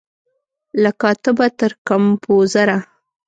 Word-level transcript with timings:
له 0.81 0.91
کاتبه 1.01 1.47
تر 1.59 1.71
کمپوزره 1.87 2.77